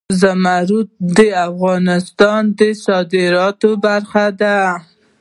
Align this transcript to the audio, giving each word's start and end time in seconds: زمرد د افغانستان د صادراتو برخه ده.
زمرد 0.21 0.71
د 1.17 1.19
افغانستان 1.49 2.41
د 2.59 2.61
صادراتو 2.85 3.69
برخه 3.85 4.25
ده. 4.41 4.57